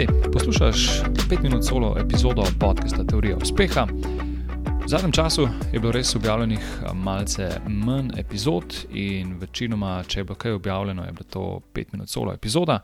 [0.00, 3.86] Hej, poslušaš 5 minut solo epizodo podcasta Teorija uspeha.
[4.84, 6.60] V zadnjem času je bilo res objavljenih
[6.94, 12.08] malce manj epizod, in večinoma, če je bilo kaj objavljeno, je bilo to 5 minut
[12.08, 12.78] solo epizoda.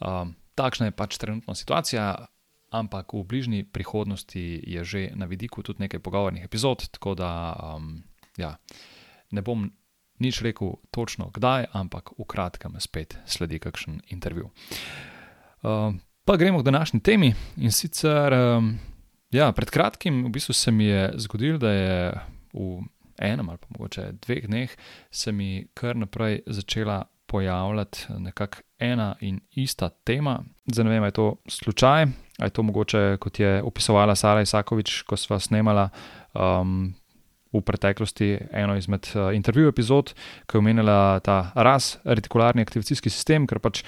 [0.00, 2.26] Um, takšna je pač trenutna situacija,
[2.70, 8.02] ampak v bližnji prihodnosti je že na vidiku tudi nekaj pogovornih epizod, tako da um,
[8.36, 8.56] ja,
[9.30, 9.70] ne bom
[10.18, 14.50] nič rekel točno kdaj, ampak v kratkem spet sledi kakšen intervju.
[15.62, 17.34] Um, Pa gremo k današnji temi.
[17.56, 18.78] In sicer, um,
[19.30, 22.12] ja, pred kratkim v bistvu se mi je zgodilo, da je
[22.52, 22.80] v
[23.18, 24.70] enem ali pa mogoče dveh dneh
[25.10, 30.42] se mi kar naprej začela pojavljati nekako ena in ista tema.
[30.72, 32.02] Zdaj ne vem, ali je to slučaj,
[32.38, 35.88] ali je to mogoče, kot je opisovala Sara Isakovič, ko sva snemala.
[36.34, 36.94] Um,
[37.52, 40.10] V preteklosti eno izmed uh, intervjujev epizod,
[40.46, 43.84] ki je omenjala ta ras, retikularni aktivacijski sistem, ker pač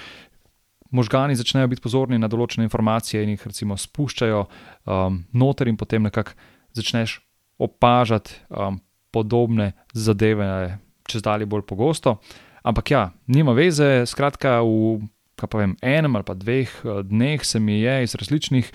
[0.91, 6.03] možgani začnejo biti pozorni na določene informacije in jih recimo spuščajo um, noter, in potem
[6.09, 6.37] nekako
[6.77, 7.19] začneš
[7.59, 8.81] opažati um,
[9.13, 12.19] podobne zadeve, čez dalje bolj pogosto.
[12.63, 15.09] Ampak ja, nima veze, skratka, v
[15.55, 18.73] vem, enem ali pa dveh uh, dneh se mi je iz različnih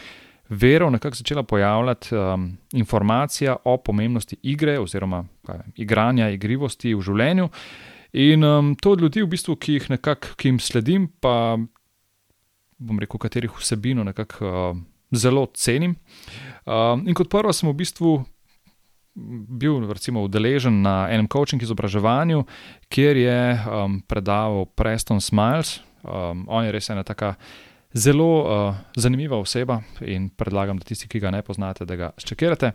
[0.49, 7.49] verov nekako začela pojavljati um, informacija o pomembnosti igre oziroma vem, igranja, igrivosti v življenju.
[8.13, 11.57] In um, to od ljudi, v bistvu, ki jih nekako, ki jim sledim, pa
[12.83, 14.77] bom rekel, katerih vsebino nekako uh,
[15.15, 15.95] zelo cenim.
[16.65, 18.13] Uh, in kot prvo sem v bistvu
[19.47, 22.43] bil recimo, udeležen na enem coaching izobraževanju,
[22.89, 25.79] kjer je um, predaval Preston Smiles.
[26.03, 27.35] Um, on je res ena taka.
[27.94, 32.72] Zelo uh, zanimiva oseba in predlagam, da tisti, ki ga ne poznate, da ga ščekirate.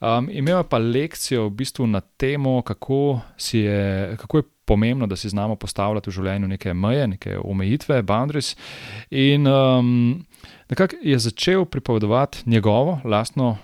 [0.00, 3.20] Um, imel je pa lekcijo v bistvu na temo, kako,
[3.52, 8.54] je, kako je pomembno, da si znamo postavljati v življenju neke meje, neke omejitve, boundaries.
[9.10, 10.24] In um,
[10.72, 13.58] nekako je začel pripovedovati njegovo, lastno,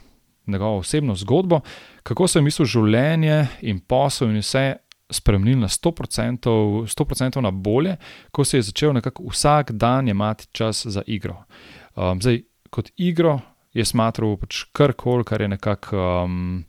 [0.47, 1.61] njegovo osebno zgodbo,
[2.03, 4.69] kako se je mislil življenje in posel in vse.
[5.11, 7.97] Spremenili na 100%, 100% na bolje,
[8.31, 11.37] ko se je začel nekako vsak dan imeti čas za igro.
[11.97, 13.41] Um, zdaj, kot igro
[13.75, 16.65] je smatral pač karkoli, kar je nekako um,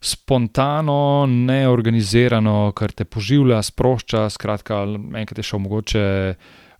[0.00, 4.28] spontano, neorganizirano, kar te poživlja, sprošča.
[4.30, 4.82] Skratka,
[5.18, 6.04] enkrat je šel mogoče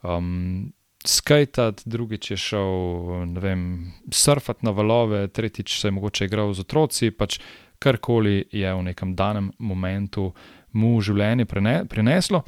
[0.02, 0.72] um,
[1.06, 7.10] skajati, drugič je šel vem, surfati na valove, tretjič se je mogoče igral z otroci.
[7.10, 7.40] Pač
[7.78, 10.32] karkoli je v nekem danem momentu
[10.72, 11.46] mu življenje
[11.88, 12.42] prineslo.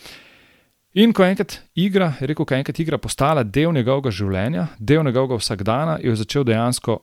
[0.95, 5.05] In ko enkrat igra, je rekel, ko je enkrat igra postala del njegovega življenja, del
[5.07, 6.99] njegovega vsakdana, je začel dejansko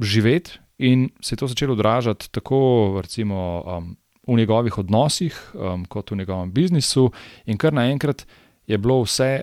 [0.00, 3.96] živeti In se je to začelo odražati tako recimo, um,
[4.26, 7.10] v njegovih odnosih, um, kot v njegovem biznisu,
[7.46, 8.26] in kar naenkrat
[8.66, 9.42] je bilo vse,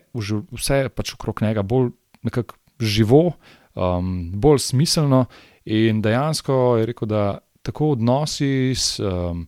[0.52, 1.92] vse pač okrog njega bolj
[2.80, 3.32] živo,
[3.76, 5.26] um, bolj smiselno.
[5.66, 9.46] In dejansko je rekel, da tako odnosi s um,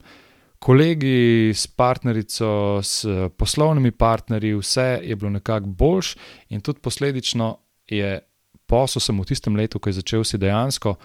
[0.60, 3.06] kolegi, s partnerico, s
[3.38, 6.16] poslovnimi partnerji, vse je bilo nekako boljš,
[6.50, 7.58] in tudi posledično
[7.88, 8.20] je
[8.66, 10.96] posel sem v tistem letu, ko je začel si dejansko.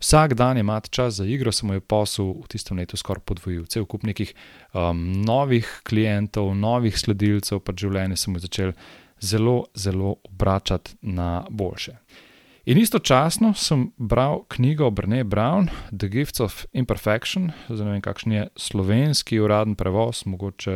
[0.00, 3.66] Vsak dan je imati čas za igro, samo je posel v tistem letu skoraj podvojil.
[3.68, 4.32] Cel kup nekih
[4.72, 8.72] um, novih klientov, novih sledilcev, pa življenje se mu je začelo
[9.20, 11.98] zelo, zelo obračati na boljše.
[12.70, 18.32] In istočasno sem bral knjigo Brne Brown, The Gifts of Imperfection, zdaj ne vem, kakšen
[18.36, 20.74] je slovenski uraden prevoz, mogoče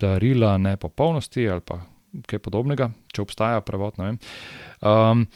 [0.00, 1.82] darila nepopolnosti ali pa
[2.24, 4.00] kaj podobnega, če obstaja prevod.
[4.00, 5.26] Um,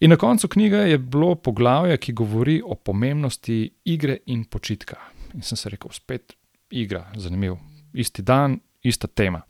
[0.00, 4.96] In na koncu knjige je bilo poglavje, ki govori o pomembnosti igre in počitka.
[5.34, 6.32] In sem se rekel, spet
[6.70, 7.56] igra, zanimiv,
[7.92, 9.40] isti dan, ista tema.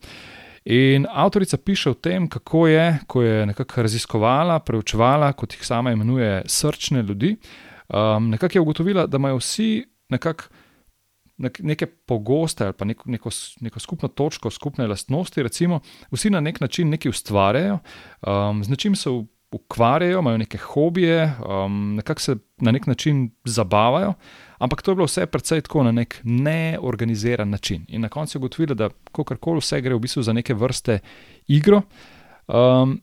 [0.67, 5.93] In avtorica piše o tem, kako je, ko je nekako raziskovala, preučevala, kot jih sama
[5.93, 7.37] imenuje, srčne ljudi.
[7.89, 10.45] Um, nekako je ugotovila, da imajo vsi nekako
[11.39, 15.81] neke pogoste ali pa neko, neko, neko skupno točko, skupne lastnosti, recimo,
[16.11, 17.79] vsi na nek način nekaj ustvarjajo,
[18.27, 19.11] um, z nečim se
[19.53, 24.15] ukvarjajo, imajo neke hobije, um, nekako se na nek način zabavajo,
[24.59, 27.85] ampak to je bilo vse precej tako na nek neorganiziran način.
[27.89, 30.99] In na koncu je ugotovila, da kakorkoli vse gre v bistvu za neke vrste
[31.49, 31.83] igro.
[32.47, 33.01] Um,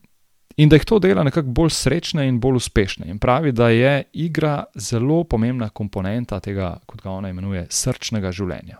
[0.57, 3.07] In da jih to dela nekako bolj srečne in bolj uspešne.
[3.09, 8.77] In pravi, da je igra zelo pomembna komponenta tega, kot ga ona imenuje, srčnega življenja.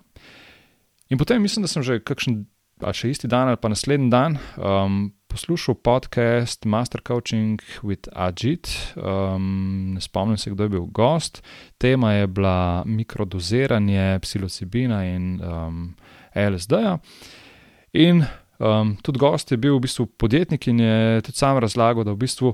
[1.09, 2.43] In potem mislim, da sem že kakšen,
[2.83, 8.93] ali še isti dan ali pa naslednji dan, um, poslušal podcast Master Coaching with Ajit.
[8.95, 11.43] Um, ne spomnim se, kdo je bil gost.
[11.77, 15.95] Tema je bila mikrodoziranje psilocibina in um,
[16.35, 16.97] LSD-ja.
[17.93, 18.23] In
[18.59, 22.17] um, tudi gost je bil v bistvu podjetnik in je tudi sam razlagal, da v
[22.17, 22.53] bistvu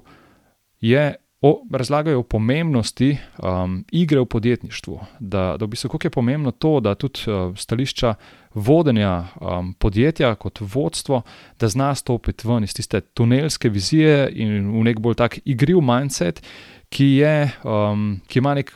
[0.80, 5.00] je o, razlagajo o pomembnosti um, igre v podjetništvu.
[5.20, 8.14] Da, da v bistvu, kako je pomembno to, da tudi uh, stališča
[8.54, 11.22] vodenja um, podjetja kot vodstvo,
[11.60, 16.44] da zna stopiti ven iz tiste tunelske vizije in v nek bolj tak igriv mindset,
[16.90, 18.76] ki, je, um, ki ima nek.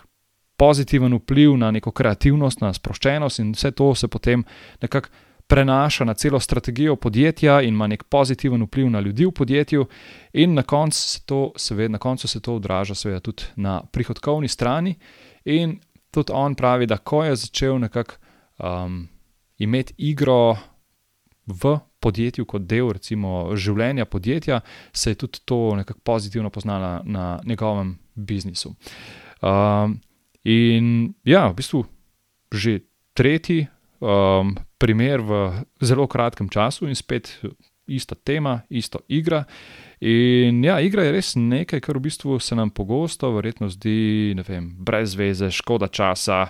[0.57, 4.43] Pozitiven vpliv na neko kreativnost, na sproščenost, in vse to se potem
[4.81, 5.09] nekako
[5.53, 9.85] prenaša na celo strategijo podjetja in ima nek pozitiven vpliv na ljudi v podjetju,
[10.33, 14.47] in na koncu se to, seveda, na koncu se to odraža, seveda, tudi na prihodkovni
[14.47, 14.95] strani.
[15.45, 15.77] In
[16.11, 18.15] tudi on pravi, da ko je začel nekako
[18.57, 19.07] um,
[19.57, 20.57] imeti igro
[21.45, 24.61] v podjetju kot del recimo, življenja podjetja,
[24.93, 28.73] se je tudi to nekako pozitivno poznalo na njegovem biznisu.
[29.41, 29.99] Um,
[30.43, 31.85] in ja, v bistvu
[32.53, 32.79] že
[33.13, 33.67] tretji
[34.01, 37.31] um, primer v zelo kratkem času in spet
[37.87, 39.43] ista tema, ista igra.
[40.03, 44.73] In ja, igra je res nekaj, kar v bistvu se nam pogosto, verjetno zdi, vem,
[44.83, 46.45] brez veze, škoda časa,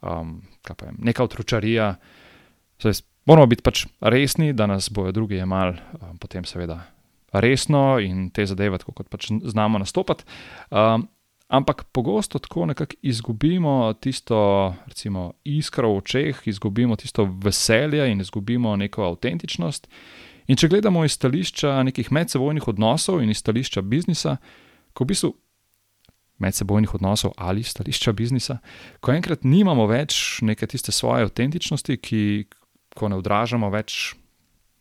[0.00, 0.38] um,
[0.80, 1.94] vem, neka otročarija.
[3.24, 6.80] Moramo biti pač resni, da nas bojo drugi jemali, um, potem seveda
[7.34, 10.24] resno in te zadeve, kot pač znamo nastopati.
[10.70, 11.08] Um,
[11.54, 18.76] Ampak pogosto tako nekako izgubimo tisto, recimo, iskro v očeh, izgubimo tisto veselje in izgubimo
[18.76, 19.86] neko avtentičnost.
[20.50, 24.36] In če gledamo iz stališča nekih medsebojnih odnosov in iz stališča biznisa,
[24.92, 25.30] ko v bistvu
[26.42, 28.58] medsebojnih odnosov ali stališča biznisa,
[29.00, 32.22] ko enkrat nimamo več neke tiste svoje avtentičnosti, ki
[32.94, 34.16] ko ne odražamo več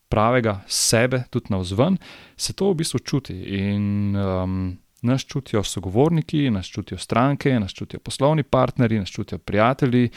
[0.10, 1.98] pravega sebe, tudi na vzven,
[2.38, 3.38] se to v bistvu čuti.
[3.62, 4.74] In um,
[5.04, 10.10] nas čutijo sogovorniki, nas čutijo stranke, nas čutijo poslovni partnerji, nas čutijo prijatelji.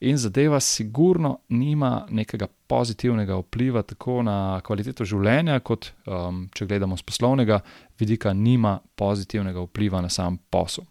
[0.00, 6.98] In zadeva, sigurno, nima nekega pozitivnega vpliva tako na kvaliteto življenja, kot um, če gledamo
[7.00, 7.60] z poslovnega
[7.98, 10.84] vidika, nima pozitivnega vpliva na sam posel.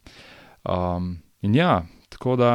[0.66, 2.52] Um, in ja, tako da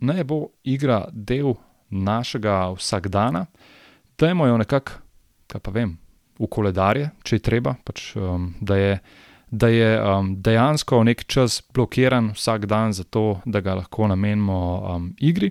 [0.00, 1.52] naj bo igra del
[1.90, 3.44] našega vsakdana,
[4.18, 5.02] dajmo jo nekako,
[5.52, 5.98] kaj pa vem,
[6.40, 8.94] v koledarje, če je treba, pač, um, da je
[9.50, 15.14] da je um, dejansko nek čas blokiran vsak dan, zato da ga lahko namenimo um,
[15.18, 15.50] igri.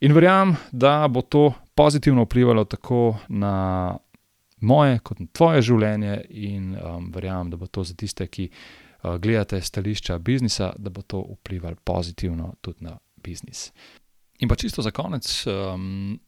[0.00, 3.96] In verjamem, da bo to pozitivno vplivalo tako na
[4.60, 9.16] moje, kot na tvoje življenje, in um, verjamem, da bo to za tiste, ki uh,
[9.20, 13.70] gledate stališča biznisa, da bo to vplivalo pozitivno tudi na biznis.
[14.40, 15.28] In pa čisto za konec.
[15.46, 16.18] Um,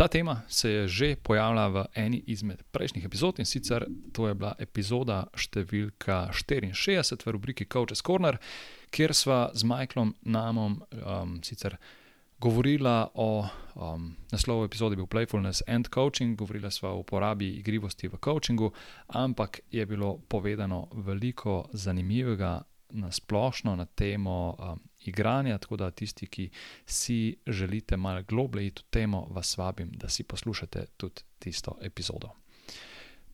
[0.00, 4.34] Ta tema se je že pojavila v eni izmed prejšnjih epizod in sicer to je
[4.34, 8.38] bila epizoda številka 64 v rubriki Coach's Corner,
[8.88, 11.76] kjer sva z Michaelom Namom um, sicer
[12.40, 18.16] govorila o um, naslovu epizode, bil Playfulness and Coaching, govorila sva o uporabi igrivosti v
[18.16, 18.72] coachingu,
[19.12, 26.26] ampak je bilo povedano veliko zanimivega na splošno na temo um, igranja, tako da tisti,
[26.26, 26.50] ki
[26.86, 32.30] si želite malo globlje iti v temo, vas vabim, da si poslušate tudi tisto epizodo.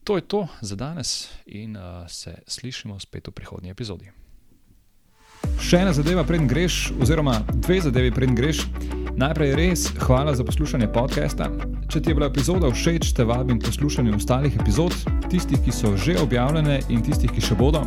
[0.05, 4.11] To je to za danes in uh, se slišimo spet v prihodnji epizodi.
[5.57, 8.67] Še ena zadeva, preden greš, oziroma dve zadevi, preden greš.
[9.17, 11.49] Najprej res hvala za poslušanje podcasta.
[11.89, 14.95] Če ti je bila epizoda všeč, te vabim poslušati ostalih epizod,
[15.31, 17.87] tistih, ki so že objavljene in tistih, ki še bodo.